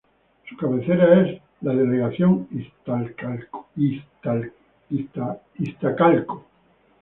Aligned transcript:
Su 0.49 0.57
cabecera 0.57 1.21
es 1.27 1.39
la 1.61 1.75
Delegación 1.75 2.47
Iztacalco. 2.49 3.69